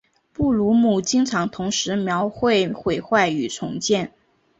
[0.33, 4.11] 布鲁姆经常同时描绘毁坏与重建。